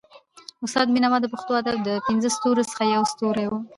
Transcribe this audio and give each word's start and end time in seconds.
استاد 0.65 0.87
بينوا 0.93 1.17
د 1.21 1.25
پښتو 1.33 1.51
ادب 1.61 1.77
د 1.83 1.89
پنځو 2.07 2.29
ستورو 2.37 2.67
څخه 2.71 2.83
يو 2.95 3.01
ستوری 3.11 3.45
وو. 3.47 3.59